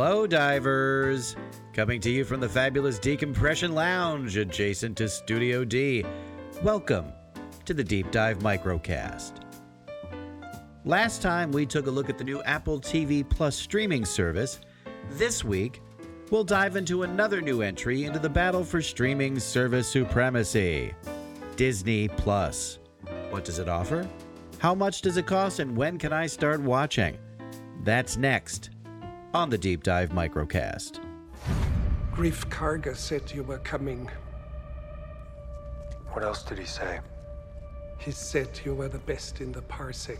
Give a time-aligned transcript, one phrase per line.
[0.00, 1.34] Hello, divers!
[1.72, 6.04] Coming to you from the fabulous Decompression Lounge adjacent to Studio D.
[6.62, 7.06] Welcome
[7.64, 9.40] to the Deep Dive Microcast.
[10.84, 14.60] Last time we took a look at the new Apple TV Plus streaming service.
[15.14, 15.82] This week,
[16.30, 20.94] we'll dive into another new entry into the battle for streaming service supremacy
[21.56, 22.78] Disney Plus.
[23.30, 24.08] What does it offer?
[24.58, 27.18] How much does it cost, and when can I start watching?
[27.82, 28.70] That's next
[29.34, 31.00] on the Deep Dive Microcast.
[32.12, 34.10] Greef Karga said you were coming.
[36.12, 37.00] What else did he say?
[37.98, 40.18] He said you were the best in the parsec.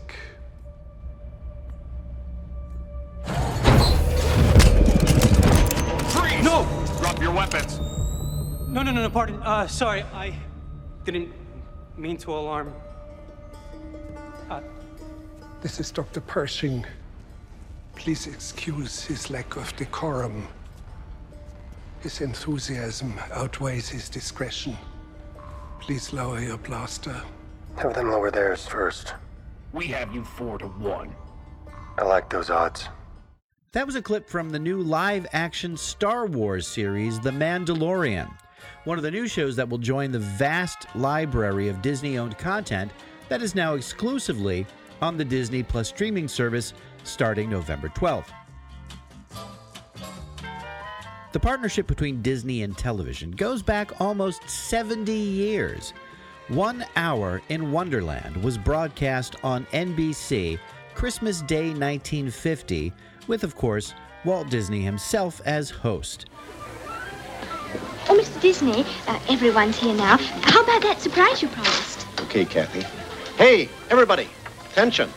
[6.09, 6.43] Freeze!
[6.43, 6.67] No!
[6.99, 7.79] Drop your weapons.
[8.67, 9.41] No, no, no, no, pardon.
[9.41, 10.33] Uh, sorry, I
[11.03, 11.33] didn't
[11.97, 12.73] mean to alarm.
[15.61, 16.21] This is Dr.
[16.21, 16.85] Pershing.
[17.99, 20.47] Please excuse his lack of decorum.
[21.99, 24.77] His enthusiasm outweighs his discretion.
[25.81, 27.21] Please lower your blaster.
[27.75, 29.15] Have them lower theirs first.
[29.73, 31.13] We have you four to one.
[31.97, 32.87] I like those odds.
[33.73, 38.31] That was a clip from the new live action Star Wars series, The Mandalorian,
[38.85, 42.93] one of the new shows that will join the vast library of Disney owned content
[43.27, 44.65] that is now exclusively
[45.01, 48.29] on the Disney Plus streaming service starting November 12th.
[51.31, 55.93] The partnership between Disney and television goes back almost 70 years.
[56.47, 60.57] One Hour in Wonderland was broadcast on NBC
[60.95, 62.91] Christmas Day 1950,
[63.27, 63.93] with, of course,
[64.25, 66.25] Walt Disney himself as host.
[68.09, 68.41] Oh, Mr.
[68.41, 70.17] Disney, uh, everyone's here now.
[70.17, 72.07] How about that surprise you promised?
[72.21, 72.81] Okay, Kathy.
[73.37, 74.27] Hey, everybody,
[74.71, 75.11] attention.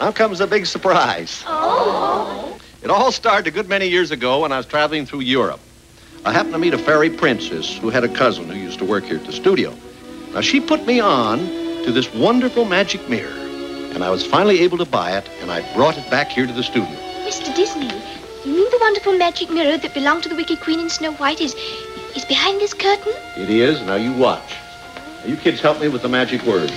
[0.00, 1.42] Now comes the big surprise.
[1.46, 2.58] Oh.
[2.82, 5.60] It all started a good many years ago when I was traveling through Europe.
[6.24, 9.04] I happened to meet a fairy princess who had a cousin who used to work
[9.04, 9.74] here at the studio.
[10.34, 11.38] Now, she put me on
[11.84, 13.32] to this wonderful magic mirror,
[13.94, 16.52] and I was finally able to buy it, and I brought it back here to
[16.52, 16.94] the studio.
[17.24, 17.54] Mr.
[17.56, 17.90] Disney,
[18.44, 21.40] you mean the wonderful magic mirror that belonged to the Wicked Queen in Snow White
[21.40, 21.54] is
[22.14, 23.12] is behind this curtain?
[23.36, 23.80] It is.
[23.82, 24.54] Now, you watch.
[25.20, 26.72] Now, you kids help me with the magic words.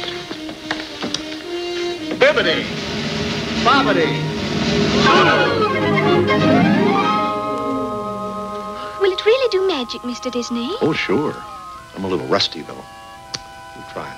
[2.19, 2.78] Bibbity,
[3.63, 4.09] bobbity.
[9.01, 10.31] Will it really do magic, Mr.
[10.31, 10.75] Disney?
[10.81, 11.35] Oh, sure.
[11.95, 12.85] I'm a little rusty, though.
[13.75, 14.17] We'll try it.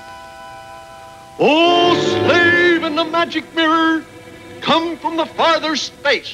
[1.39, 1.95] Oh,
[2.27, 4.03] slave in the magic mirror,
[4.61, 6.33] come from the farther space.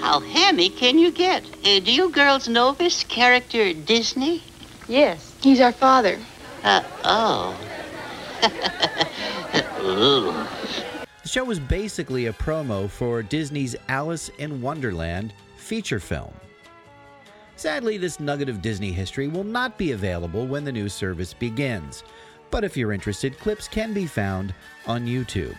[0.00, 1.44] How hammy can you get?
[1.64, 4.42] Uh, do you girls know this character, Disney?
[4.86, 6.18] Yes, he's our father.
[6.62, 7.56] Uh, oh.
[9.82, 10.93] Ooh.
[11.24, 16.34] The show was basically a promo for Disney's Alice in Wonderland feature film.
[17.56, 22.04] Sadly, this nugget of Disney history will not be available when the new service begins,
[22.50, 24.54] but if you're interested, clips can be found
[24.86, 25.56] on YouTube.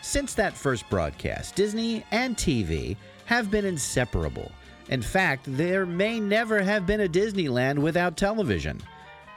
[0.00, 4.52] Since that first broadcast, Disney and TV have been inseparable.
[4.90, 8.80] In fact, there may never have been a Disneyland without television.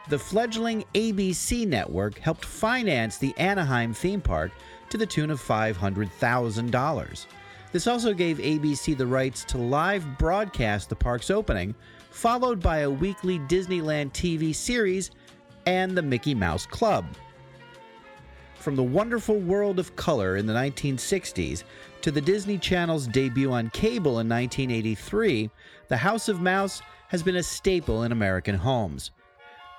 [0.07, 4.52] The fledgling ABC network helped finance the Anaheim theme park
[4.95, 7.25] to the tune of $500,000.
[7.73, 11.75] This also gave ABC the rights to live broadcast the park's opening,
[12.11, 15.11] followed by a weekly Disneyland TV series
[15.66, 17.06] and the Mickey Mouse Club.
[18.56, 21.66] From the wonderful world of color in the 1960s
[22.00, 25.50] to the Disney Channel's debut on cable in 1983,
[25.89, 29.12] the House of Mouse has been a staple in American homes.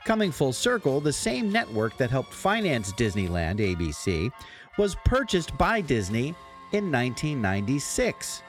[0.04, 4.30] Coming full circle, the same network that helped finance Disneyland, ABC,
[4.76, 6.34] was purchased by Disney
[6.72, 8.42] in 1996.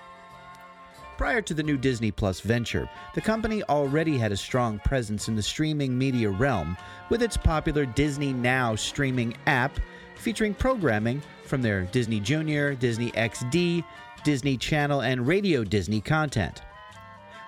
[1.17, 5.35] Prior to the new Disney Plus venture, the company already had a strong presence in
[5.35, 6.77] the streaming media realm
[7.09, 9.79] with its popular Disney Now streaming app
[10.15, 13.83] featuring programming from their Disney Junior, Disney XD,
[14.23, 16.61] Disney Channel, and Radio Disney content.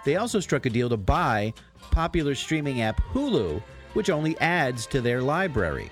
[0.05, 1.53] They also struck a deal to buy
[1.91, 3.61] popular streaming app Hulu,
[3.93, 5.91] which only adds to their library.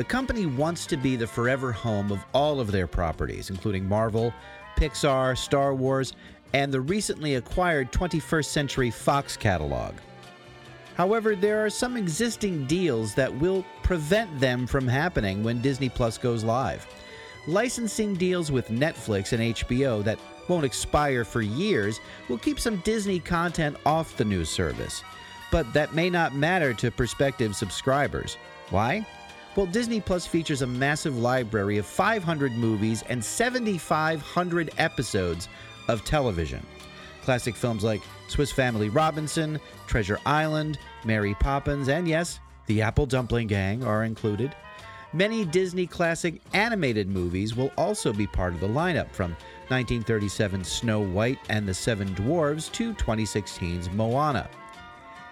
[0.00, 4.32] The company wants to be the forever home of all of their properties, including Marvel,
[4.78, 6.14] Pixar, Star Wars,
[6.54, 9.92] and the recently acquired 21st Century Fox catalog.
[10.94, 16.16] However, there are some existing deals that will prevent them from happening when Disney Plus
[16.16, 16.86] goes live.
[17.46, 20.18] Licensing deals with Netflix and HBO that
[20.48, 22.00] won't expire for years
[22.30, 25.04] will keep some Disney content off the new service.
[25.52, 28.38] But that may not matter to prospective subscribers.
[28.70, 29.04] Why?
[29.56, 35.48] Well, Disney Plus features a massive library of 500 movies and 7,500 episodes
[35.88, 36.64] of television.
[37.22, 39.58] Classic films like Swiss Family Robinson,
[39.88, 44.54] Treasure Island, Mary Poppins, and yes, The Apple Dumpling Gang are included.
[45.12, 49.36] Many Disney classic animated movies will also be part of the lineup, from
[49.68, 54.48] 1937's Snow White and the Seven Dwarves to 2016's Moana.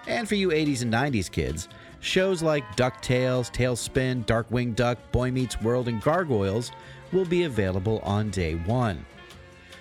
[0.09, 1.69] And for you 80s and 90s kids,
[2.01, 6.73] shows like DuckTales, TaleSpin, Darkwing Duck, Boy Meets World, and Gargoyles
[7.13, 9.05] will be available on day one.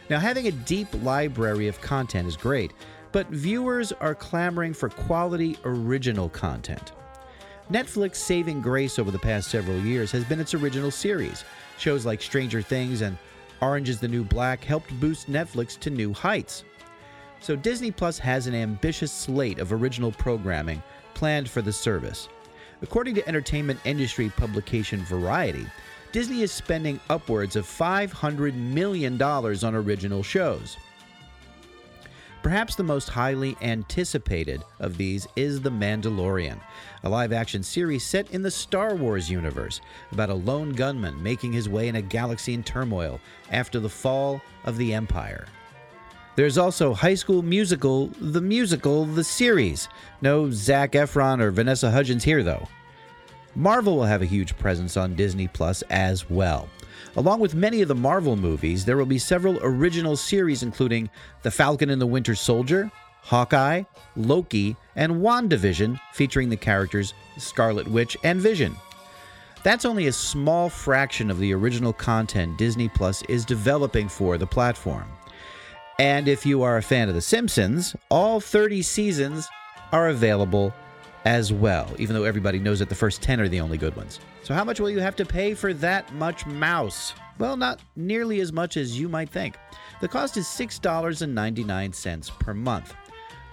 [0.10, 2.72] Now, having a deep library of content is great,
[3.12, 6.94] but viewers are clamoring for quality original content.
[7.70, 11.44] Netflix's saving grace over the past several years has been its original series.
[11.78, 13.18] Shows like Stranger Things and
[13.62, 16.64] Orange is the New Black helped boost Netflix to new heights.
[17.42, 20.82] So Disney Plus has an ambitious slate of original programming
[21.18, 22.30] planned for the service.
[22.84, 25.66] According to entertainment industry publication Variety,
[26.12, 30.78] Disney is spending upwards of $500 million on original shows.
[32.44, 36.60] Perhaps the most highly anticipated of these is The Mandalorian,
[37.04, 39.82] a live action series set in the Star Wars universe
[40.12, 43.20] about a lone gunman making his way in a galaxy in turmoil
[43.52, 45.48] after the fall of the Empire.
[46.38, 49.90] There's also High School Musical, the musical, the series.
[50.22, 52.68] No Zac Efron or Vanessa Hudgens here, though.
[53.56, 56.70] Marvel will have a huge presence on Disney Plus as well.
[57.16, 61.10] Along with many of the Marvel movies, there will be several original series including
[61.42, 62.92] The Falcon and the Winter Soldier,
[63.24, 63.82] Hawkeye,
[64.16, 68.76] Loki, and WandaVision featuring the characters Scarlet Witch and Vision.
[69.64, 74.46] That's only a small fraction of the original content Disney Plus is developing for the
[74.46, 75.08] platform.
[76.00, 79.50] And if you are a fan of The Simpsons, all 30 seasons
[79.92, 80.74] are available
[81.26, 84.20] as well, even though everybody knows that the first 10 are the only good ones.
[84.44, 87.14] So, how much will you have to pay for that much mouse?
[87.40, 89.56] Well, not nearly as much as you might think.
[90.00, 92.94] The cost is $6.99 per month,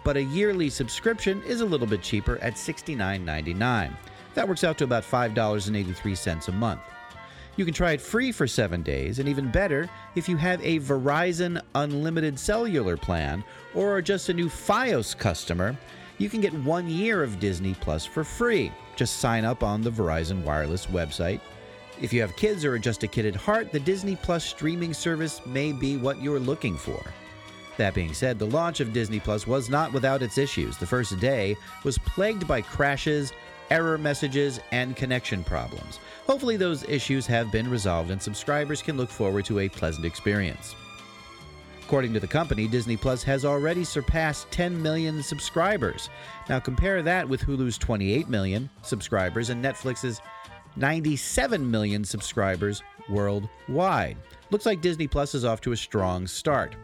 [0.05, 3.97] but a yearly subscription is a little bit cheaper at $69.99.
[4.35, 6.81] That works out to about $5.83 a month.
[7.57, 10.81] You can try it free for seven days, and even better, if you have a
[10.81, 15.77] Verizon Unlimited Cellular plan or are just a new Fios customer,
[16.19, 18.73] you can get one year of Disney Plus for free.
[18.97, 21.41] Just sign up on the Verizon Wireless website.
[22.01, 24.93] If you have kids or are just a kid at heart, the Disney Plus streaming
[24.93, 27.01] service may be what you're looking for.
[27.77, 30.77] That being said, the launch of Disney Plus was not without its issues.
[30.77, 33.33] The first day was plagued by crashes,
[33.71, 35.99] error messages, and connection problems.
[36.27, 40.75] Hopefully, those issues have been resolved and subscribers can look forward to a pleasant experience.
[41.83, 46.09] According to the company, Disney Plus has already surpassed 10 million subscribers.
[46.49, 50.21] Now compare that with Hulu's 28 million subscribers and Netflix's
[50.77, 54.17] 97 million subscribers worldwide.
[54.51, 56.75] Looks like Disney Plus is off to a strong start.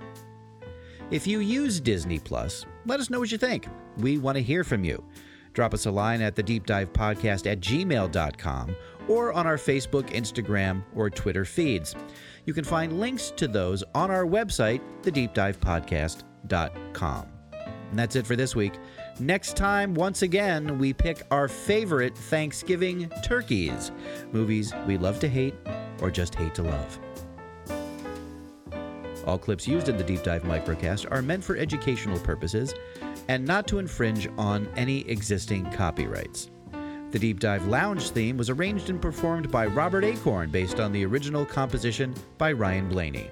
[1.10, 3.66] If you use Disney Plus, let us know what you think.
[3.96, 5.02] We want to hear from you.
[5.52, 8.76] Drop us a line at the Deep Dive Podcast at gmail.com
[9.08, 11.97] or on our Facebook, Instagram, or Twitter feeds.
[12.47, 17.26] You can find links to those on our website, thedeepdivepodcast.com.
[17.91, 18.75] And that's it for this week.
[19.19, 23.90] Next time, once again, we pick our favorite Thanksgiving turkeys
[24.33, 25.54] movies we love to hate
[26.00, 26.99] or just hate to love.
[29.26, 32.75] All clips used in the Deep Dive Microcast are meant for educational purposes
[33.28, 36.50] and not to infringe on any existing copyrights.
[37.10, 41.04] The Deep Dive Lounge theme was arranged and performed by Robert Acorn based on the
[41.04, 43.30] original composition by Ryan Blaney.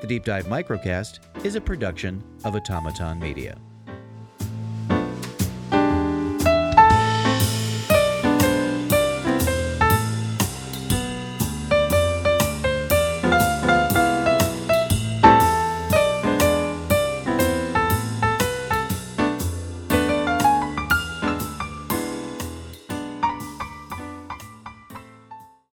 [0.00, 3.56] The Deep Dive Microcast is a production of Automaton Media.